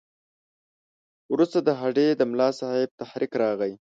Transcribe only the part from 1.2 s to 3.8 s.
وروسته د هډې د ملاصاحب تحریک راغی.